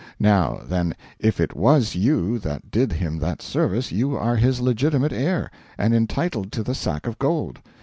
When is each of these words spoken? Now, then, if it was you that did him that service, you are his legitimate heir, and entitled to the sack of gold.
Now, 0.19 0.61
then, 0.67 0.95
if 1.19 1.39
it 1.39 1.55
was 1.55 1.93
you 1.93 2.39
that 2.39 2.71
did 2.71 2.91
him 2.93 3.19
that 3.19 3.39
service, 3.39 3.91
you 3.91 4.15
are 4.17 4.35
his 4.35 4.59
legitimate 4.59 5.13
heir, 5.13 5.51
and 5.77 5.93
entitled 5.93 6.51
to 6.53 6.63
the 6.63 6.73
sack 6.73 7.05
of 7.05 7.19
gold. 7.19 7.59